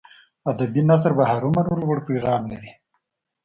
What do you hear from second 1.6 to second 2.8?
لوړ پیغام لري.